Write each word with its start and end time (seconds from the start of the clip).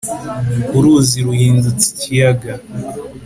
uruzi 0.77 1.17
ruhindutse 1.27 1.85
icyiyaga 1.93 2.53